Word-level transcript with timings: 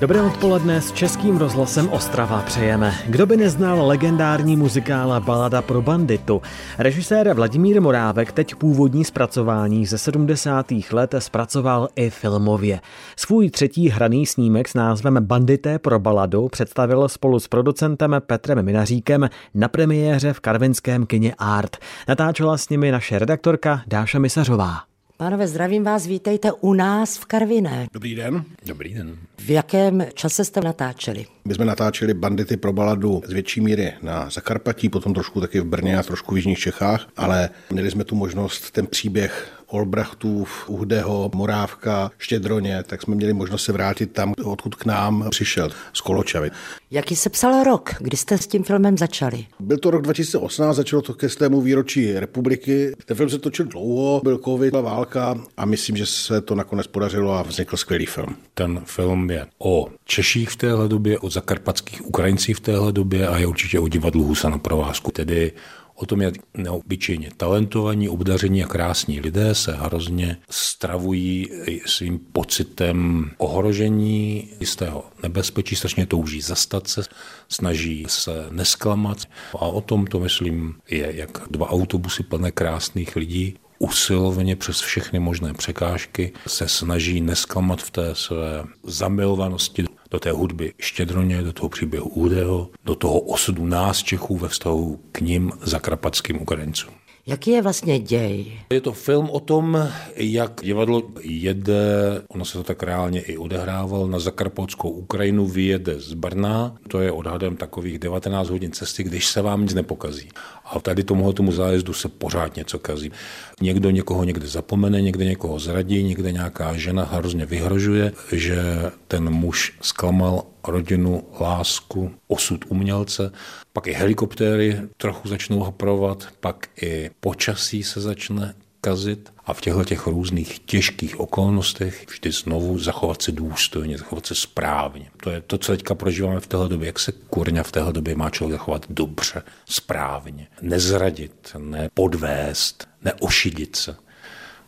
Dobré 0.00 0.22
odpoledne 0.22 0.80
s 0.80 0.92
Českým 0.92 1.36
rozhlasem 1.36 1.88
Ostrava 1.88 2.42
přejeme. 2.42 2.94
Kdo 3.06 3.26
by 3.26 3.36
neznal 3.36 3.86
legendární 3.86 4.56
muzikála 4.56 5.20
Balada 5.20 5.62
pro 5.62 5.82
banditu? 5.82 6.42
Režisér 6.78 7.34
Vladimír 7.34 7.80
Morávek 7.80 8.32
teď 8.32 8.54
původní 8.54 9.04
zpracování 9.04 9.86
ze 9.86 9.98
70. 9.98 10.66
let 10.92 11.14
zpracoval 11.18 11.88
i 11.96 12.10
filmově. 12.10 12.80
Svůj 13.16 13.50
třetí 13.50 13.88
hraný 13.88 14.26
snímek 14.26 14.68
s 14.68 14.74
názvem 14.74 15.18
Bandité 15.20 15.78
pro 15.78 15.98
baladu 15.98 16.48
představil 16.48 17.08
spolu 17.08 17.40
s 17.40 17.48
producentem 17.48 18.16
Petrem 18.26 18.62
Minaříkem 18.64 19.28
na 19.54 19.68
premiéře 19.68 20.32
v 20.32 20.40
karvinském 20.40 21.06
kině 21.06 21.34
Art. 21.38 21.76
Natáčela 22.08 22.58
s 22.58 22.68
nimi 22.68 22.90
naše 22.90 23.18
redaktorka 23.18 23.82
Dáša 23.86 24.18
Misařová. 24.18 24.95
Pánové, 25.18 25.48
zdravím 25.48 25.84
vás, 25.84 26.06
vítejte 26.06 26.52
u 26.52 26.72
nás 26.74 27.16
v 27.16 27.24
Karviné. 27.24 27.86
Dobrý 27.92 28.14
den. 28.14 28.44
Dobrý 28.66 28.94
den. 28.94 29.18
V 29.38 29.50
jakém 29.50 30.06
čase 30.14 30.44
jste 30.44 30.60
natáčeli? 30.60 31.26
My 31.44 31.54
jsme 31.54 31.64
natáčeli 31.64 32.14
bandity 32.14 32.56
pro 32.56 32.72
baladu 32.72 33.22
z 33.26 33.32
větší 33.32 33.60
míry 33.60 33.92
na 34.02 34.30
Zakarpatí, 34.30 34.88
potom 34.88 35.14
trošku 35.14 35.40
taky 35.40 35.60
v 35.60 35.64
Brně 35.64 35.98
a 35.98 36.02
trošku 36.02 36.34
v 36.34 36.38
Jižních 36.38 36.58
Čechách, 36.58 37.08
ale 37.16 37.50
měli 37.70 37.90
jsme 37.90 38.04
tu 38.04 38.14
možnost 38.14 38.70
ten 38.70 38.86
příběh 38.86 39.55
Olbrachtův, 39.66 40.68
Uhdeho, 40.68 41.30
Morávka, 41.34 42.10
Štědroně, 42.18 42.82
tak 42.82 43.02
jsme 43.02 43.14
měli 43.14 43.32
možnost 43.32 43.64
se 43.64 43.72
vrátit 43.72 44.12
tam, 44.12 44.34
odkud 44.44 44.74
k 44.74 44.84
nám 44.84 45.26
přišel, 45.30 45.70
z 45.92 46.00
Koločavy. 46.00 46.50
Jaký 46.90 47.16
se 47.16 47.30
psal 47.30 47.64
rok, 47.64 47.94
kdy 48.00 48.16
jste 48.16 48.38
s 48.38 48.46
tím 48.46 48.62
filmem 48.62 48.98
začali? 48.98 49.46
Byl 49.60 49.78
to 49.78 49.90
rok 49.90 50.02
2018, 50.02 50.76
začalo 50.76 51.02
to 51.02 51.14
ke 51.14 51.28
stému 51.28 51.60
výročí 51.60 52.12
republiky. 52.12 52.92
Ten 53.04 53.16
film 53.16 53.30
se 53.30 53.38
točil 53.38 53.66
dlouho, 53.66 54.20
byl 54.24 54.38
covid, 54.44 54.70
byla 54.70 54.82
válka 54.82 55.38
a 55.56 55.64
myslím, 55.64 55.96
že 55.96 56.06
se 56.06 56.40
to 56.40 56.54
nakonec 56.54 56.86
podařilo 56.86 57.32
a 57.32 57.42
vznikl 57.42 57.76
skvělý 57.76 58.06
film. 58.06 58.36
Ten 58.54 58.80
film 58.84 59.30
je 59.30 59.46
o 59.58 59.88
Češích 60.04 60.50
v 60.50 60.56
téhle 60.56 60.88
době, 60.88 61.18
o 61.18 61.30
zakarpatských 61.30 62.06
Ukrajincích 62.06 62.56
v 62.56 62.60
téhle 62.60 62.92
době 62.92 63.28
a 63.28 63.38
je 63.38 63.46
určitě 63.46 63.80
o 63.80 63.88
divadlu 63.88 64.24
Husa 64.24 64.48
na 64.48 64.58
provázku, 64.58 65.10
tedy 65.10 65.52
o 65.96 66.06
tom, 66.06 66.22
jak 66.22 66.34
neobyčejně 66.54 67.30
talentovaní, 67.36 68.08
obdaření 68.08 68.64
a 68.64 68.66
krásní 68.66 69.20
lidé 69.20 69.54
se 69.54 69.72
hrozně 69.72 70.36
stravují 70.50 71.50
svým 71.86 72.18
pocitem 72.18 73.30
ohrožení, 73.38 74.48
jistého 74.60 75.04
nebezpečí, 75.22 75.76
strašně 75.76 76.06
touží 76.06 76.40
zastat 76.40 76.88
se, 76.88 77.02
snaží 77.48 78.04
se 78.08 78.46
nesklamat. 78.50 79.18
A 79.52 79.66
o 79.66 79.80
tom 79.80 80.06
to, 80.06 80.20
myslím, 80.20 80.74
je, 80.90 81.16
jak 81.16 81.42
dva 81.50 81.70
autobusy 81.70 82.22
plné 82.22 82.50
krásných 82.50 83.16
lidí 83.16 83.54
usilovně 83.78 84.56
přes 84.56 84.80
všechny 84.80 85.18
možné 85.18 85.54
překážky 85.54 86.32
se 86.46 86.68
snaží 86.68 87.20
nesklamat 87.20 87.82
v 87.82 87.90
té 87.90 88.14
své 88.14 88.64
zamilovanosti 88.84 89.84
do 90.10 90.18
té 90.18 90.30
hudby 90.30 90.72
Štědroně, 90.78 91.42
do 91.42 91.52
toho 91.52 91.68
příběhu 91.68 92.08
Údeho, 92.08 92.70
do 92.84 92.94
toho 92.94 93.20
osudu 93.20 93.66
nás 93.66 94.02
Čechů 94.02 94.36
ve 94.36 94.48
vztahu 94.48 95.00
k 95.12 95.20
ním 95.20 95.52
zakrapatským 95.62 96.42
Ukrajincům. 96.42 96.94
Jaký 97.28 97.50
je 97.50 97.62
vlastně 97.62 97.98
děj? 97.98 98.52
Je 98.70 98.80
to 98.80 98.92
film 98.92 99.30
o 99.30 99.40
tom, 99.40 99.88
jak 100.16 100.60
divadlo 100.62 101.02
jede, 101.20 101.82
ono 102.28 102.44
se 102.44 102.58
to 102.58 102.64
tak 102.64 102.82
reálně 102.82 103.20
i 103.20 103.36
odehrával, 103.36 104.08
na 104.08 104.18
zakarpatskou 104.18 104.90
Ukrajinu 104.90 105.46
vyjede 105.46 106.00
z 106.00 106.12
Brna, 106.12 106.76
to 106.88 107.00
je 107.00 107.12
odhadem 107.12 107.56
takových 107.56 107.98
19 107.98 108.48
hodin 108.48 108.72
cesty, 108.72 109.04
když 109.04 109.26
se 109.26 109.42
vám 109.42 109.62
nic 109.62 109.74
nepokazí. 109.74 110.28
A 110.66 110.80
tady 110.80 111.04
tomuhle 111.04 111.32
tomu 111.32 111.52
zájezdu 111.52 111.92
se 111.92 112.08
pořád 112.08 112.56
něco 112.56 112.78
kazí. 112.78 113.12
Někdo 113.60 113.90
někoho 113.90 114.24
někde 114.24 114.46
zapomene, 114.46 115.02
někde 115.02 115.24
někoho 115.24 115.58
zradí, 115.58 116.02
někde 116.02 116.32
nějaká 116.32 116.76
žena 116.76 117.04
hrozně 117.04 117.46
vyhrožuje, 117.46 118.12
že 118.32 118.62
ten 119.08 119.30
muž 119.30 119.72
zklamal 119.80 120.42
rodinu, 120.68 121.24
lásku, 121.40 122.10
osud 122.28 122.64
umělce. 122.68 123.32
Pak 123.72 123.86
i 123.86 123.92
helikoptéry 123.92 124.80
trochu 124.96 125.28
začnou 125.28 125.58
hoprovat, 125.58 126.28
pak 126.40 126.68
i 126.82 127.10
počasí 127.20 127.82
se 127.82 128.00
začne 128.00 128.54
kazit 128.86 129.32
a 129.46 129.52
v 129.52 129.60
těchto 129.60 129.84
těch 129.84 130.06
různých 130.06 130.58
těžkých 130.58 131.20
okolnostech 131.20 132.06
vždy 132.08 132.32
znovu 132.32 132.78
zachovat 132.78 133.22
se 133.22 133.32
důstojně, 133.32 133.98
zachovat 133.98 134.26
se 134.26 134.34
správně. 134.34 135.10
To 135.22 135.30
je 135.30 135.40
to, 135.40 135.58
co 135.58 135.72
teďka 135.72 135.94
prožíváme 135.94 136.40
v 136.40 136.46
téhle 136.46 136.68
době, 136.68 136.86
jak 136.86 136.98
se 136.98 137.12
kurňa 137.12 137.62
v 137.62 137.72
téhle 137.72 137.92
době 137.92 138.16
má 138.16 138.30
člověk 138.30 138.58
zachovat 138.58 138.86
dobře, 138.90 139.42
správně, 139.64 140.46
nezradit, 140.62 141.56
nepodvést, 141.58 142.88
neošidit 143.02 143.76
se 143.76 143.96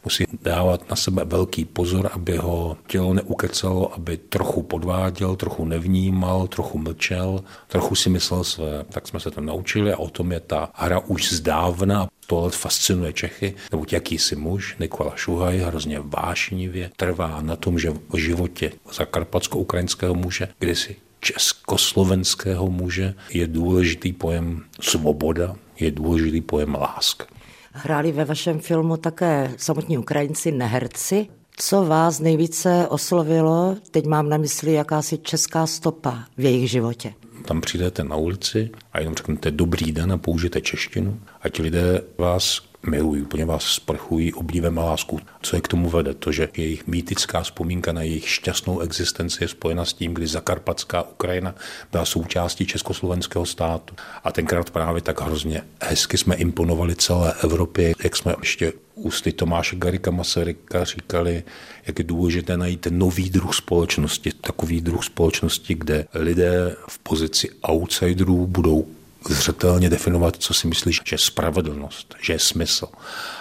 musí 0.04 0.24
dávat 0.42 0.90
na 0.90 0.96
sebe 0.96 1.24
velký 1.24 1.64
pozor, 1.64 2.10
aby 2.12 2.36
ho 2.36 2.76
tělo 2.86 3.14
neukecalo, 3.14 3.94
aby 3.94 4.16
trochu 4.16 4.62
podváděl, 4.62 5.36
trochu 5.36 5.64
nevnímal, 5.64 6.46
trochu 6.46 6.78
mlčel, 6.78 7.44
trochu 7.66 7.94
si 7.94 8.10
myslel 8.10 8.44
své. 8.44 8.84
Tak 8.90 9.08
jsme 9.08 9.20
se 9.20 9.30
to 9.30 9.40
naučili 9.40 9.92
a 9.92 9.98
o 9.98 10.08
tom 10.08 10.32
je 10.32 10.40
ta 10.40 10.70
hra 10.74 10.98
už 10.98 11.32
zdávna. 11.32 12.08
Tohle 12.30 12.50
fascinuje 12.50 13.12
Čechy, 13.12 13.54
nebo 13.72 13.86
jakýsi 13.92 14.36
muž, 14.36 14.76
Nikola 14.80 15.12
Šuhaj, 15.16 15.58
hrozně 15.58 16.00
vášnivě 16.00 16.90
trvá 16.96 17.42
na 17.42 17.56
tom, 17.56 17.78
že 17.78 17.90
v 17.90 18.16
životě 18.16 18.72
zakarpatsko-ukrajinského 18.92 20.14
muže 20.14 20.48
kdysi 20.58 20.96
československého 21.20 22.70
muže 22.70 23.14
je 23.30 23.46
důležitý 23.46 24.12
pojem 24.12 24.64
svoboda, 24.80 25.56
je 25.80 25.90
důležitý 25.90 26.40
pojem 26.40 26.74
láska. 26.74 27.26
Hráli 27.72 28.12
ve 28.12 28.24
vašem 28.24 28.60
filmu 28.60 28.96
také 28.96 29.50
samotní 29.56 29.98
Ukrajinci, 29.98 30.52
neherci. 30.52 31.26
Co 31.60 31.84
vás 31.84 32.20
nejvíce 32.20 32.86
oslovilo? 32.88 33.76
Teď 33.90 34.06
mám 34.06 34.28
na 34.28 34.36
mysli 34.36 34.72
jakási 34.72 35.18
česká 35.18 35.66
stopa 35.66 36.24
v 36.36 36.40
jejich 36.40 36.70
životě. 36.70 37.14
Tam 37.44 37.60
přijdete 37.60 38.04
na 38.04 38.16
ulici 38.16 38.70
a 38.92 38.98
jenom 38.98 39.14
řeknete 39.14 39.50
dobrý 39.50 39.92
den 39.92 40.12
a 40.12 40.18
použijete 40.18 40.60
češtinu 40.60 41.20
a 41.42 41.48
ti 41.48 41.62
lidé 41.62 42.00
vás 42.18 42.67
milují, 42.86 43.22
úplně 43.22 43.44
vás 43.44 43.64
sprchují 43.64 44.34
obdivem 44.34 44.78
a 44.78 44.84
lásku. 44.84 45.20
Co 45.42 45.56
je 45.56 45.62
k 45.62 45.68
tomu 45.68 45.90
vede? 45.90 46.14
To, 46.14 46.32
že 46.32 46.48
jejich 46.56 46.86
mýtická 46.86 47.40
vzpomínka 47.40 47.92
na 47.92 48.02
jejich 48.02 48.28
šťastnou 48.28 48.80
existenci 48.80 49.44
je 49.44 49.48
spojena 49.48 49.84
s 49.84 49.92
tím, 49.92 50.14
kdy 50.14 50.26
zakarpatská 50.26 51.02
Ukrajina 51.02 51.54
byla 51.92 52.04
součástí 52.04 52.66
československého 52.66 53.46
státu. 53.46 53.94
A 54.24 54.32
tenkrát 54.32 54.70
právě 54.70 55.02
tak 55.02 55.20
hrozně 55.20 55.62
hezky 55.82 56.18
jsme 56.18 56.34
imponovali 56.34 56.96
celé 56.96 57.34
Evropě, 57.42 57.94
jak 58.04 58.16
jsme 58.16 58.34
ještě 58.40 58.72
ústy 58.94 59.32
Tomáše 59.32 59.76
Garika 59.76 60.10
Masaryka 60.10 60.84
říkali, 60.84 61.42
jak 61.86 61.98
je 61.98 62.04
důležité 62.04 62.56
najít 62.56 62.86
nový 62.90 63.30
druh 63.30 63.54
společnosti, 63.54 64.32
takový 64.40 64.80
druh 64.80 65.04
společnosti, 65.04 65.74
kde 65.74 66.06
lidé 66.14 66.76
v 66.88 66.98
pozici 66.98 67.48
outsiderů 67.68 68.46
budou 68.46 68.86
zřetelně 69.28 69.90
definovat, 69.90 70.36
co 70.36 70.54
si 70.54 70.66
myslíš, 70.66 71.00
že 71.04 71.14
je 71.14 71.18
spravedlnost, 71.18 72.14
že 72.22 72.32
je 72.32 72.38
smysl. 72.38 72.86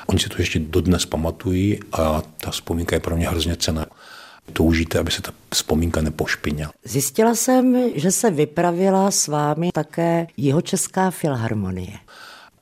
Oni 0.07 0.19
si 0.19 0.29
to 0.29 0.35
ještě 0.39 0.59
dodnes 0.59 1.05
pamatují 1.05 1.79
a 1.91 2.21
ta 2.37 2.51
vzpomínka 2.51 2.95
je 2.95 2.99
pro 2.99 3.17
mě 3.17 3.29
hrozně 3.29 3.55
cená. 3.55 3.85
Toužíte, 4.53 4.99
aby 4.99 5.11
se 5.11 5.21
ta 5.21 5.31
vzpomínka 5.53 6.01
nepošpinila. 6.01 6.71
Zjistila 6.83 7.35
jsem, 7.35 7.91
že 7.95 8.11
se 8.11 8.31
vypravila 8.31 9.11
s 9.11 9.27
vámi 9.27 9.69
také 9.73 10.27
Jihočeská 10.37 11.11
filharmonie. 11.11 11.97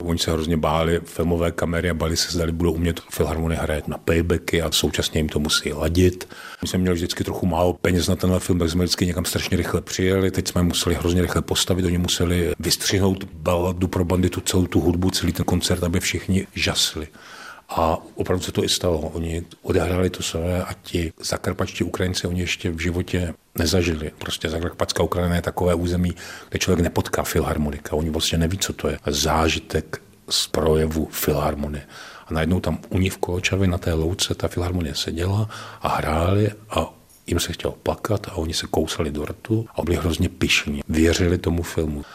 Oni 0.06 0.20
se 0.20 0.32
hrozně 0.32 0.58
báli 0.58 1.00
filmové 1.04 1.52
kamery 1.52 1.90
a 1.90 1.94
báli 1.94 2.18
se, 2.18 2.32
zda 2.32 2.52
budou 2.52 2.72
umět 2.72 3.00
filharmonie 3.12 3.60
hrát 3.60 3.88
na 3.88 3.98
playbacky 3.98 4.62
a 4.62 4.72
současně 4.72 5.20
jim 5.20 5.30
to 5.30 5.40
musí 5.40 5.74
ladit. 5.74 6.28
My 6.62 6.68
jsme 6.68 6.80
měli 6.80 6.96
vždycky 6.96 7.24
trochu 7.24 7.46
málo 7.46 7.74
peněz 7.74 8.08
na 8.08 8.16
tenhle 8.16 8.40
film, 8.40 8.60
tak 8.60 8.70
jsme 8.70 8.84
vždycky 8.84 9.06
někam 9.06 9.26
strašně 9.26 9.58
rychle 9.58 9.82
přijeli. 9.82 10.32
Teď 10.32 10.48
jsme 10.48 10.64
museli 10.64 10.96
hrozně 10.96 11.22
rychle 11.22 11.42
postavit, 11.42 11.86
oni 11.86 11.98
museli 11.98 12.54
vystřihnout 12.60 13.24
baladu 13.24 13.88
pro 13.88 14.06
banditu, 14.06 14.42
celou 14.42 14.68
tu 14.68 14.80
hudbu, 14.80 15.12
celý 15.12 15.34
ten 15.34 15.46
koncert, 15.46 15.84
aby 15.84 16.00
všichni 16.00 16.48
žasli. 16.56 17.08
A 17.70 17.98
opravdu 18.16 18.44
se 18.44 18.52
to 18.52 18.64
i 18.64 18.70
stalo. 18.70 19.00
Oni 19.00 19.44
odehráli 19.62 20.10
to 20.10 20.24
své 20.24 20.64
a 20.64 20.74
ti 20.74 21.14
zakarpačtí 21.22 21.84
Ukrajinci, 21.84 22.28
oni 22.28 22.42
ještě 22.42 22.72
v 22.72 22.80
životě 22.80 23.34
nezažili. 23.58 24.12
Prostě 24.18 24.50
zakarpatská 24.50 25.04
Ukrajina 25.04 25.36
je 25.36 25.42
takové 25.42 25.76
území, 25.76 26.16
kde 26.50 26.60
člověk 26.60 26.84
nepotká 26.84 27.24
filharmonika. 27.24 27.96
Oni 27.96 28.10
vlastně 28.10 28.38
neví, 28.38 28.58
co 28.58 28.74
to 28.74 28.88
je. 28.88 29.00
Zážitek 29.08 30.02
z 30.30 30.48
projevu 30.48 31.08
filharmonie. 31.12 31.88
A 32.28 32.34
najednou 32.34 32.60
tam 32.60 32.80
u 32.90 33.00
ní 33.00 33.10
v 33.10 33.18
Koločavě 33.18 33.68
na 33.68 33.78
té 33.78 33.94
louce 33.94 34.36
ta 34.36 34.48
filharmonie 34.48 34.96
seděla 34.96 35.50
a 35.82 35.88
hráli 35.88 36.52
a 36.70 36.94
jim 37.28 37.40
se 37.40 37.54
chtělo 37.54 37.74
plakat 37.84 38.28
a 38.28 38.36
oni 38.36 38.54
se 38.54 38.68
kousali 38.68 39.12
do 39.12 39.26
rtu 39.26 39.66
a 39.76 39.82
byli 39.82 39.98
hrozně 39.98 40.30
pišní. 40.30 40.82
Věřili 40.90 41.38
tomu 41.38 41.64
filmu. 41.64 42.06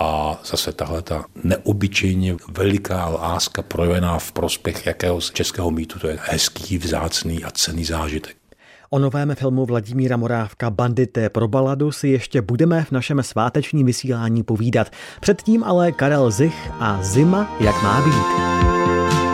A 0.00 0.40
zase 0.44 0.72
tahle 0.72 1.02
ta 1.02 1.24
neobyčejně 1.44 2.36
veliká 2.48 3.08
láska 3.08 3.62
projevená 3.62 4.18
v 4.18 4.32
prospěch 4.32 4.86
jakého 4.86 5.20
českého 5.20 5.70
mýtu, 5.70 5.98
to 5.98 6.08
je 6.08 6.18
hezký, 6.22 6.78
vzácný 6.78 7.44
a 7.44 7.50
cený 7.50 7.84
zážitek. 7.84 8.36
O 8.90 8.98
novém 8.98 9.34
filmu 9.34 9.66
Vladimíra 9.66 10.16
Morávka 10.16 10.70
Bandité 10.70 11.30
pro 11.30 11.48
baladu 11.48 11.92
si 11.92 12.08
ještě 12.08 12.42
budeme 12.42 12.84
v 12.84 12.90
našem 12.90 13.22
svátečním 13.22 13.86
vysílání 13.86 14.42
povídat. 14.42 14.90
Předtím 15.20 15.64
ale 15.64 15.92
Karel 15.92 16.30
Zich 16.30 16.70
a 16.80 17.02
Zima, 17.02 17.56
jak 17.60 17.82
má 17.82 18.00
být. 18.04 19.33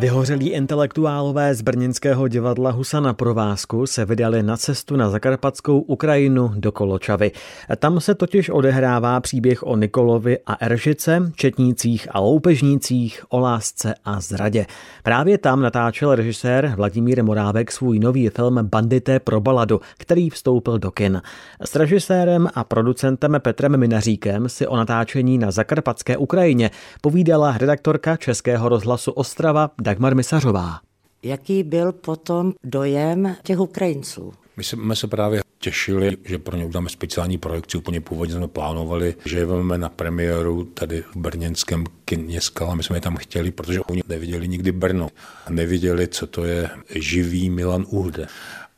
Vyhořelí 0.00 0.48
intelektuálové 0.48 1.54
z 1.54 1.62
brněnského 1.62 2.28
divadla 2.28 2.70
Husa 2.70 3.00
na 3.00 3.14
provázku 3.14 3.86
se 3.86 4.04
vydali 4.04 4.42
na 4.42 4.56
cestu 4.56 4.96
na 4.96 5.10
zakarpatskou 5.10 5.80
Ukrajinu 5.80 6.52
do 6.56 6.72
Koločavy. 6.72 7.32
Tam 7.76 8.00
se 8.00 8.14
totiž 8.14 8.50
odehrává 8.50 9.20
příběh 9.20 9.62
o 9.62 9.76
Nikolovi 9.76 10.38
a 10.46 10.54
Eržice, 10.54 11.32
četnících 11.36 12.08
a 12.10 12.20
loupežnících, 12.20 13.24
o 13.28 13.38
lásce 13.40 13.94
a 14.04 14.20
zradě. 14.20 14.66
Právě 15.02 15.38
tam 15.38 15.62
natáčel 15.62 16.14
režisér 16.14 16.72
Vladimír 16.76 17.24
Morávek 17.24 17.72
svůj 17.72 17.98
nový 17.98 18.28
film 18.28 18.58
Bandité 18.62 19.20
pro 19.20 19.40
baladu, 19.40 19.80
který 19.98 20.30
vstoupil 20.30 20.78
do 20.78 20.90
kin. 20.90 21.22
S 21.64 21.76
režisérem 21.76 22.48
a 22.54 22.64
producentem 22.64 23.36
Petrem 23.38 23.76
Minaříkem 23.76 24.48
si 24.48 24.66
o 24.66 24.76
natáčení 24.76 25.38
na 25.38 25.50
zakarpatské 25.50 26.16
Ukrajině 26.16 26.70
povídala 27.00 27.58
redaktorka 27.58 28.16
Českého 28.16 28.68
rozhlasu 28.68 29.12
Ostrava 29.12 29.70
Dagmar 29.90 30.14
Misařová. 30.14 30.80
Jaký 31.22 31.62
byl 31.62 31.92
potom 31.92 32.52
dojem 32.64 33.36
těch 33.42 33.60
Ukrajinců? 33.60 34.32
My 34.56 34.64
jsme 34.64 34.96
se 34.96 35.06
právě 35.06 35.42
těšili, 35.58 36.16
že 36.24 36.38
pro 36.38 36.56
ně 36.56 36.64
uděláme 36.64 36.88
speciální 36.88 37.38
projekci. 37.38 37.78
Úplně 37.78 38.00
původně 38.00 38.34
jsme 38.34 38.48
plánovali, 38.48 39.14
že 39.24 39.38
je 39.38 39.46
vezmeme 39.46 39.78
na 39.78 39.88
premiéru 39.88 40.64
tady 40.64 41.02
v 41.02 41.16
brněnském 41.16 41.84
kině 42.04 42.40
Skala. 42.40 42.74
My 42.74 42.82
jsme 42.82 42.96
je 42.96 43.00
tam 43.00 43.16
chtěli, 43.16 43.50
protože 43.50 43.80
oni 43.80 44.02
neviděli 44.08 44.48
nikdy 44.48 44.72
Brno. 44.72 45.08
Neviděli, 45.48 46.08
co 46.08 46.26
to 46.26 46.44
je 46.44 46.70
živý 46.94 47.50
Milan 47.50 47.86
Uhde. 47.88 48.26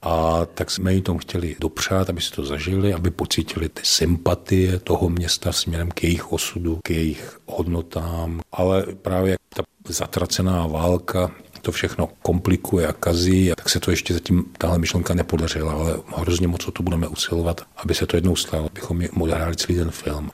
A 0.02 0.46
tak 0.54 0.70
jsme 0.70 0.94
jim 0.94 1.02
tom 1.02 1.18
chtěli 1.18 1.56
dopřát, 1.60 2.10
aby 2.10 2.20
si 2.20 2.30
to 2.30 2.44
zažili, 2.44 2.94
aby 2.94 3.10
pocítili 3.10 3.68
ty 3.68 3.82
sympatie 3.84 4.78
toho 4.78 5.08
města 5.08 5.52
směrem 5.52 5.90
k 5.90 6.02
jejich 6.02 6.32
osudu, 6.32 6.78
k 6.84 6.90
jejich 6.90 7.38
hodnotám. 7.46 8.40
Ale 8.52 8.86
právě 9.02 9.36
ta 9.54 9.62
zatracená 9.88 10.66
válka 10.66 11.30
to 11.62 11.72
všechno 11.72 12.08
komplikuje 12.22 12.86
a 12.86 12.92
kazí, 12.92 13.52
tak 13.56 13.68
se 13.68 13.80
to 13.80 13.90
ještě 13.90 14.14
zatím 14.14 14.44
tahle 14.58 14.78
myšlenka 14.78 15.14
nepodařila, 15.14 15.72
ale 15.72 15.96
hrozně 16.16 16.48
moc 16.48 16.68
o 16.68 16.70
to 16.70 16.82
budeme 16.82 17.08
usilovat, 17.08 17.60
aby 17.76 17.94
se 17.94 18.06
to 18.06 18.16
jednou 18.16 18.36
stalo, 18.36 18.66
abychom 18.70 19.02
odehráli 19.20 19.56
celý 19.56 19.78
ten 19.78 19.90
film. 19.90 20.30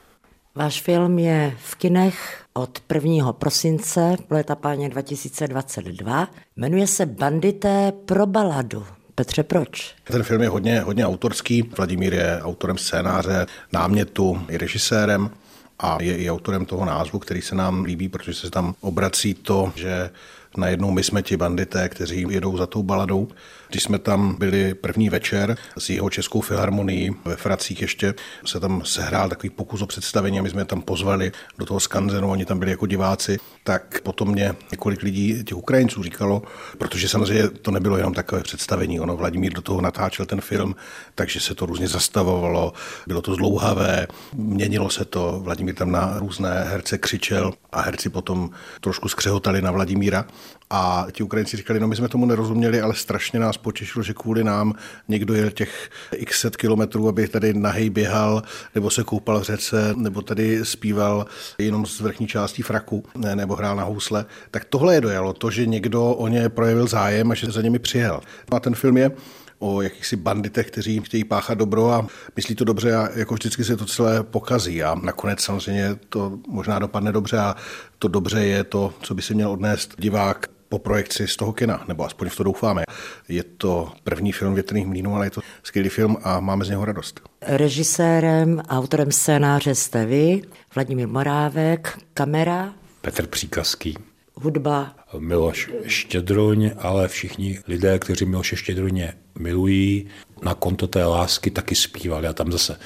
Váš 0.54 0.82
film 0.82 1.18
je 1.18 1.56
v 1.64 1.74
kinech 1.74 2.44
od 2.54 2.78
1. 2.94 3.32
prosince 3.32 4.16
léta 4.30 4.54
páně 4.54 4.88
2022. 4.88 6.28
Jmenuje 6.56 6.86
se 6.86 7.06
Bandité 7.06 7.92
pro 8.04 8.26
baladu. 8.26 8.86
Petře, 9.18 9.42
proč? 9.42 9.94
Ten 10.04 10.22
film 10.22 10.42
je 10.42 10.48
hodně, 10.48 10.80
hodně 10.80 11.06
autorský. 11.06 11.62
Vladimír 11.62 12.14
je 12.14 12.40
autorem 12.42 12.78
scénáře, 12.78 13.46
námětu, 13.72 14.42
i 14.48 14.58
režisérem 14.58 15.30
a 15.78 15.98
je 16.00 16.16
i 16.16 16.30
autorem 16.30 16.64
toho 16.64 16.84
názvu, 16.84 17.18
který 17.18 17.42
se 17.42 17.54
nám 17.54 17.84
líbí, 17.84 18.08
protože 18.08 18.34
se 18.34 18.50
tam 18.50 18.74
obrací 18.80 19.34
to, 19.34 19.72
že 19.76 20.10
najednou 20.56 20.90
my 20.90 21.02
jsme 21.02 21.22
ti 21.22 21.36
bandité, 21.36 21.88
kteří 21.88 22.26
jedou 22.30 22.56
za 22.56 22.66
tou 22.66 22.82
baladou. 22.82 23.28
Když 23.68 23.82
jsme 23.82 23.98
tam 23.98 24.36
byli 24.38 24.74
první 24.74 25.10
večer 25.10 25.56
s 25.78 25.90
jeho 25.90 26.10
českou 26.10 26.40
filharmonií 26.40 27.10
ve 27.24 27.36
Fracích 27.36 27.80
ještě, 27.80 28.14
se 28.44 28.60
tam 28.60 28.84
sehrál 28.84 29.28
takový 29.28 29.50
pokus 29.50 29.82
o 29.82 29.86
představení 29.86 30.38
a 30.38 30.42
my 30.42 30.50
jsme 30.50 30.64
tam 30.64 30.82
pozvali 30.82 31.32
do 31.58 31.66
toho 31.66 31.80
skanzenu, 31.80 32.30
oni 32.30 32.44
tam 32.44 32.58
byli 32.58 32.70
jako 32.70 32.86
diváci, 32.86 33.38
tak 33.64 34.00
potom 34.00 34.28
mě 34.32 34.54
několik 34.70 35.02
lidí, 35.02 35.44
těch 35.44 35.56
Ukrajinců 35.56 36.02
říkalo, 36.02 36.42
protože 36.78 37.08
samozřejmě 37.08 37.48
to 37.48 37.70
nebylo 37.70 37.96
jenom 37.96 38.14
takové 38.14 38.42
představení, 38.42 39.00
ono 39.00 39.16
Vladimír 39.16 39.52
do 39.52 39.62
toho 39.62 39.80
natáčel 39.80 40.26
ten 40.26 40.40
film, 40.40 40.76
takže 41.14 41.40
se 41.40 41.54
to 41.54 41.66
různě 41.66 41.88
zastavovalo, 41.88 42.72
bylo 43.06 43.22
to 43.22 43.34
zlouhavé, 43.34 44.06
měnilo 44.34 44.90
se 44.90 45.04
to, 45.04 45.40
Vladimír 45.42 45.74
tam 45.74 45.92
na 45.92 46.18
různé 46.18 46.64
herce 46.68 46.98
křičel 46.98 47.52
a 47.72 47.80
herci 47.80 48.08
potom 48.08 48.50
trošku 48.80 49.08
skřehotali 49.08 49.62
na 49.62 49.70
Vladimíra 49.70 50.24
a 50.70 51.06
ti 51.12 51.22
Ukrajinci 51.22 51.56
říkali, 51.56 51.80
no 51.80 51.88
my 51.88 51.96
jsme 51.96 52.08
tomu 52.08 52.26
nerozuměli, 52.26 52.80
ale 52.80 52.94
strašně 52.94 53.40
nás 53.40 53.56
potěšilo, 53.56 54.02
že 54.02 54.14
kvůli 54.14 54.44
nám 54.44 54.74
někdo 55.08 55.34
jel 55.34 55.50
těch 55.50 55.90
x 56.14 56.40
set 56.40 56.56
kilometrů, 56.56 57.08
aby 57.08 57.28
tady 57.28 57.54
nahej 57.54 57.90
běhal, 57.90 58.42
nebo 58.74 58.90
se 58.90 59.04
koupal 59.04 59.40
v 59.40 59.42
řece, 59.42 59.94
nebo 59.96 60.22
tady 60.22 60.64
zpíval 60.64 61.26
jenom 61.58 61.86
z 61.86 62.00
vrchní 62.00 62.26
části 62.26 62.62
fraku, 62.62 63.04
ne, 63.14 63.36
nebo 63.36 63.56
hrál 63.56 63.76
na 63.76 63.84
housle. 63.84 64.26
Tak 64.50 64.64
tohle 64.64 64.94
je 64.94 65.00
dojalo, 65.00 65.32
to, 65.32 65.50
že 65.50 65.66
někdo 65.66 66.10
o 66.10 66.28
ně 66.28 66.48
projevil 66.48 66.86
zájem 66.86 67.30
a 67.30 67.34
že 67.34 67.50
za 67.50 67.62
nimi 67.62 67.78
přijel. 67.78 68.20
A 68.50 68.60
ten 68.60 68.74
film 68.74 68.96
je 68.96 69.10
o 69.58 69.82
jakýchsi 69.82 70.16
banditech, 70.16 70.66
kteří 70.66 71.00
chtějí 71.00 71.24
páchat 71.24 71.58
dobro 71.58 71.90
a 71.92 72.06
myslí 72.36 72.54
to 72.54 72.64
dobře 72.64 72.96
a 72.96 73.08
jako 73.14 73.34
vždycky 73.34 73.64
se 73.64 73.76
to 73.76 73.86
celé 73.86 74.22
pokazí 74.22 74.82
a 74.82 74.94
nakonec 74.94 75.40
samozřejmě 75.40 75.96
to 76.08 76.38
možná 76.48 76.78
dopadne 76.78 77.12
dobře 77.12 77.38
a 77.38 77.56
to 77.98 78.08
dobře 78.08 78.44
je 78.44 78.64
to, 78.64 78.94
co 79.02 79.14
by 79.14 79.22
si 79.22 79.34
měl 79.34 79.50
odnést 79.50 79.94
divák 79.98 80.46
po 80.68 80.78
projekci 80.78 81.28
z 81.28 81.36
toho 81.36 81.52
kina, 81.52 81.84
nebo 81.88 82.04
aspoň 82.04 82.28
v 82.28 82.36
to 82.36 82.42
doufáme. 82.42 82.82
Je 83.28 83.42
to 83.42 83.92
první 84.04 84.32
film 84.32 84.54
Větrných 84.54 84.86
mlínů, 84.86 85.14
ale 85.14 85.26
je 85.26 85.30
to 85.30 85.40
skvělý 85.62 85.88
film 85.88 86.16
a 86.22 86.40
máme 86.40 86.64
z 86.64 86.68
něho 86.68 86.84
radost. 86.84 87.20
Režisérem, 87.42 88.62
autorem 88.68 89.12
scénáře 89.12 89.74
jste 89.74 90.06
vy, 90.06 90.42
Vladimír 90.74 91.08
Morávek, 91.08 91.98
kamera. 92.14 92.74
Petr 93.00 93.26
Příkazký. 93.26 93.94
Hudba. 94.34 94.94
Miloš 95.18 95.70
Štědroň, 95.86 96.70
ale 96.78 97.08
všichni 97.08 97.58
lidé, 97.68 97.98
kteří 97.98 98.24
Miloše 98.24 98.56
Štědroně 98.56 99.14
milují, 99.38 100.06
na 100.42 100.54
konto 100.54 100.86
té 100.86 101.04
lásky 101.04 101.50
taky 101.50 101.74
zpívali. 101.74 102.26
A 102.26 102.32
tam 102.32 102.52
zase 102.52 102.78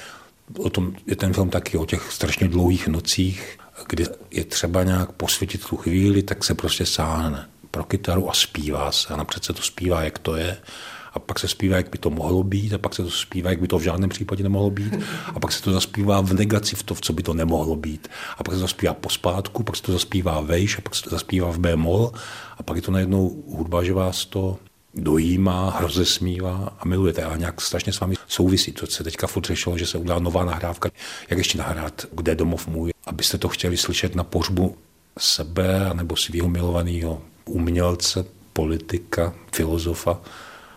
o 0.59 0.71
tom 0.71 0.95
je 1.07 1.17
ten 1.17 1.33
film 1.33 1.51
taky 1.51 1.77
o 1.77 1.87
těch 1.87 2.13
strašně 2.13 2.49
dlouhých 2.49 2.89
nocích, 2.89 3.59
kdy 3.89 4.07
je 4.31 4.45
třeba 4.45 4.83
nějak 4.83 5.13
posvětit 5.13 5.67
tu 5.67 5.77
chvíli, 5.77 6.23
tak 6.23 6.45
se 6.45 6.55
prostě 6.55 6.87
sáhne 6.87 7.49
pro 7.73 7.85
kytaru 7.85 8.31
a 8.31 8.33
zpívá 8.33 8.93
se. 8.93 9.15
A 9.15 9.17
napřed 9.17 9.45
se 9.45 9.53
to 9.53 9.63
zpívá, 9.63 10.03
jak 10.03 10.19
to 10.19 10.37
je, 10.37 10.57
a 11.15 11.19
pak 11.19 11.39
se 11.39 11.49
zpívá, 11.49 11.77
jak 11.77 11.91
by 11.91 11.99
to 11.99 12.11
mohlo 12.11 12.43
být, 12.43 12.73
a 12.73 12.79
pak 12.79 12.95
se 12.95 13.03
to 13.03 13.11
zpívá, 13.11 13.51
jak 13.51 13.61
by 13.61 13.69
to 13.69 13.79
v 13.79 13.83
žádném 13.83 14.11
případě 14.11 14.43
nemohlo 14.43 14.71
být, 14.71 14.95
a 15.35 15.41
pak 15.41 15.53
se 15.53 15.63
to 15.63 15.73
zaspívá 15.73 16.21
v 16.21 16.33
negaci 16.33 16.77
v 16.77 16.83
to, 16.83 16.95
v 16.95 17.01
co 17.01 17.13
by 17.13 17.23
to 17.23 17.35
nemohlo 17.35 17.77
být. 17.77 18.09
A 18.39 18.45
pak 18.45 18.55
se 18.55 18.59
to 18.59 18.61
zaspívá 18.61 18.95
pospátku, 18.95 19.63
pak 19.63 19.77
se 19.77 19.83
to 19.83 19.93
zaspívá 19.93 20.41
vejš, 20.41 20.79
a 20.79 20.81
pak 20.81 20.95
se 20.95 21.03
to 21.03 21.11
zaspívá 21.11 21.51
v 21.51 21.59
bémol, 21.59 22.13
a 22.59 22.63
pak 22.63 22.77
je 22.77 22.83
to 22.83 22.93
najednou 22.93 23.43
hudba, 23.49 23.85
že 23.85 23.93
vás 23.93 24.25
to 24.25 24.59
dojímá, 24.95 25.77
rozesmívá 25.81 26.77
a 26.79 26.85
milujete. 26.85 27.23
A 27.23 27.37
nějak 27.37 27.61
strašně 27.61 27.93
s 27.93 28.01
vámi 28.01 28.15
souvisí. 28.29 28.73
To 28.73 28.87
se 28.87 29.05
teďka 29.05 29.27
furt 29.27 29.47
řešilo, 29.47 29.79
že 29.79 29.87
se 29.87 29.99
udělá 29.99 30.19
nová 30.19 30.45
nahrávka, 30.45 30.91
jak 31.31 31.39
ještě 31.39 31.59
nahrát, 31.59 32.07
kde 32.13 32.35
domov 32.35 32.67
můj, 32.67 32.93
abyste 33.07 33.39
to 33.39 33.49
chtěli 33.49 33.77
slyšet 33.77 34.15
na 34.15 34.25
pohřbu 34.25 34.77
sebe 35.19 35.91
nebo 35.95 36.17
svého 36.17 36.49
milovaného 36.49 37.23
umělce, 37.45 38.25
politika, 38.53 39.35
filozofa. 39.53 40.21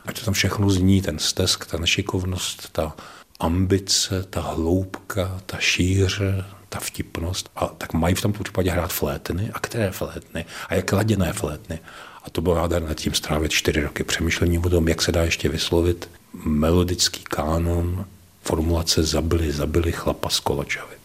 Ať 0.05 0.19
to 0.19 0.25
tam 0.25 0.33
všechno 0.33 0.69
zní, 0.69 1.01
ten 1.01 1.19
stesk, 1.19 1.65
ta 1.65 1.77
nešikovnost, 1.77 2.69
ta 2.71 2.95
ambice, 3.39 4.23
ta 4.29 4.41
hloubka, 4.41 5.41
ta 5.45 5.57
šíře, 5.59 6.45
ta 6.69 6.79
vtipnost. 6.79 7.49
A 7.55 7.67
tak 7.67 7.93
mají 7.93 8.15
v 8.15 8.21
tomto 8.21 8.43
případě 8.43 8.71
hrát 8.71 8.93
flétny. 8.93 9.51
A 9.53 9.59
které 9.59 9.91
flétny? 9.91 10.45
A 10.69 10.75
jak 10.75 10.91
laděné 10.91 11.33
flétny? 11.33 11.79
A 12.23 12.29
to 12.29 12.41
bylo 12.41 12.55
nádherné 12.55 12.95
tím 12.95 13.13
strávit 13.13 13.51
čtyři 13.51 13.81
roky 13.81 14.03
přemýšlení 14.03 14.59
o 14.59 14.69
tom, 14.69 14.87
jak 14.87 15.01
se 15.01 15.11
dá 15.11 15.23
ještě 15.23 15.49
vyslovit 15.49 16.09
melodický 16.45 17.23
kánon, 17.23 18.05
formulace 18.41 19.03
zabili, 19.03 19.51
zabili 19.51 19.91
chlapa 19.91 20.29
z 20.29 20.39
Koločavy. 20.39 20.95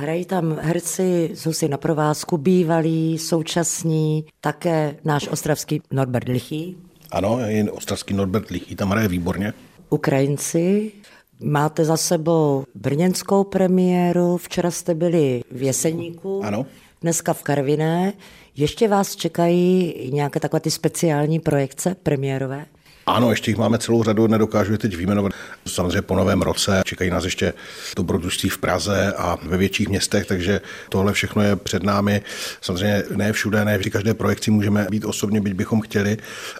Hrají 0.00 0.24
tam 0.24 0.58
herci 0.60 1.30
z 1.34 1.46
Husy 1.46 1.68
na 1.68 1.76
provázku, 1.76 2.36
bývalí, 2.36 3.18
současní, 3.18 4.24
také 4.40 4.96
náš 5.04 5.28
ostravský 5.28 5.82
Norbert 5.90 6.28
Lichý. 6.28 6.76
Ano, 7.10 7.38
jen 7.46 7.70
ostravský 7.72 8.14
Norbert 8.14 8.50
Lichý 8.50 8.76
tam 8.76 8.90
hraje 8.90 9.08
výborně. 9.08 9.52
Ukrajinci, 9.90 10.92
máte 11.40 11.84
za 11.84 11.96
sebou 11.96 12.64
brněnskou 12.74 13.44
premiéru, 13.44 14.36
včera 14.36 14.70
jste 14.70 14.94
byli 14.94 15.42
v 15.50 15.62
Jeseníku, 15.62 16.44
ano. 16.44 16.66
dneska 17.02 17.32
v 17.32 17.42
Karviné. 17.42 18.12
Ještě 18.56 18.88
vás 18.88 19.16
čekají 19.16 19.94
nějaké 20.12 20.40
takové 20.40 20.60
ty 20.60 20.70
speciální 20.70 21.40
projekce 21.40 21.96
premiérové? 22.02 22.66
Ano, 23.08 23.30
ještě 23.30 23.50
jich 23.50 23.58
máme 23.58 23.78
celou 23.78 24.02
řadu, 24.02 24.26
nedokážu 24.26 24.72
je 24.72 24.78
teď 24.78 24.96
vyjmenovat. 24.96 25.32
Samozřejmě 25.66 26.02
po 26.02 26.16
novém 26.16 26.42
roce 26.42 26.82
čekají 26.84 27.10
nás 27.10 27.24
ještě 27.24 27.52
dobrodružství 27.96 28.48
v 28.48 28.58
Praze 28.58 29.12
a 29.16 29.38
ve 29.42 29.56
větších 29.56 29.88
městech, 29.88 30.26
takže 30.26 30.60
tohle 30.88 31.12
všechno 31.12 31.42
je 31.42 31.56
před 31.56 31.82
námi. 31.82 32.22
Samozřejmě 32.60 33.02
ne 33.16 33.32
všude, 33.32 33.64
ne 33.64 33.78
vždy 33.78 33.90
každé 33.90 34.14
projekci 34.14 34.50
můžeme 34.50 34.86
být 34.90 35.04
osobně, 35.04 35.40
byť 35.40 35.52
bychom 35.52 35.80
chtěli, 35.80 36.16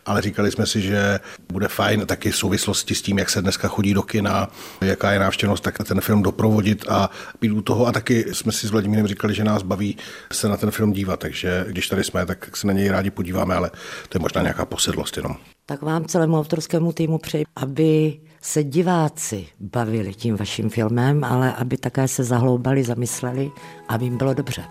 ale 0.07 0.23
říkali 0.23 0.51
jsme 0.51 0.67
si, 0.67 0.81
že 0.81 1.21
bude 1.53 1.69
fajn 1.69 2.07
taky 2.07 2.31
v 2.31 2.37
souvislosti 2.37 2.95
s 2.95 3.03
tím, 3.03 3.19
jak 3.19 3.31
se 3.31 3.43
dneska 3.43 3.69
chodí 3.69 3.95
do 3.95 4.03
kina, 4.03 4.51
jaká 4.81 5.13
je 5.13 5.19
návštěvnost, 5.19 5.65
tak 5.65 5.79
ten 5.79 6.01
film 6.01 6.23
doprovodit 6.23 6.85
a 6.89 7.11
být 7.41 7.51
u 7.51 7.63
toho. 7.63 7.87
A 7.87 7.93
taky 7.93 8.25
jsme 8.33 8.53
si 8.53 8.67
s 8.67 8.71
Vladimírem 8.71 9.07
říkali, 9.07 9.35
že 9.35 9.45
nás 9.45 9.63
baví 9.63 9.97
se 10.33 10.49
na 10.49 10.57
ten 10.57 10.71
film 10.71 10.93
dívat, 10.93 11.21
takže 11.21 11.65
když 11.69 11.89
tady 11.89 12.05
jsme, 12.05 12.27
tak 12.27 12.57
se 12.57 12.67
na 12.67 12.73
něj 12.73 12.89
rádi 12.89 13.11
podíváme, 13.11 13.55
ale 13.55 13.71
to 14.09 14.19
je 14.19 14.21
možná 14.21 14.43
nějaká 14.43 14.65
posedlost 14.65 15.17
jenom 15.17 15.37
tak 15.69 15.83
vám 15.83 16.05
celému 16.05 16.39
autorskému 16.39 16.93
týmu 16.93 17.19
přeji, 17.19 17.45
aby 17.57 18.21
se 18.41 18.65
diváci 18.65 19.47
bavili 19.61 20.15
tím 20.15 20.37
vaším 20.37 20.71
filmem, 20.71 21.25
ale 21.25 21.53
aby 21.53 21.77
také 21.77 22.09
se 22.09 22.25
zahloubali, 22.25 22.85
zamysleli, 22.85 23.51
aby 23.89 24.05
jim 24.05 24.19
bylo 24.19 24.35
dobře. 24.35 24.65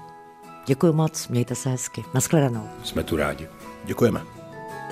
Děkuji 0.65 0.93
moc, 0.93 1.27
mějte 1.27 1.55
se 1.55 1.69
hezky. 1.69 2.03
Naschledanou. 2.13 2.63
Jsme 2.83 3.03
tu 3.03 3.15
rádi. 3.15 3.47
Děkujeme. 3.85 4.21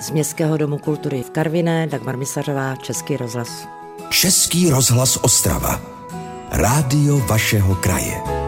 z 0.00 0.10
Městského 0.10 0.56
domu 0.56 0.78
kultury 0.78 1.22
v 1.22 1.30
Karviné, 1.30 1.86
Dagmar 1.86 2.16
Misařová, 2.16 2.76
Český 2.76 3.16
rozhlas. 3.16 3.68
Český 4.10 4.70
rozhlas 4.70 5.18
Ostrava. 5.22 5.80
Rádio 6.50 7.18
vašeho 7.18 7.74
kraje. 7.74 8.45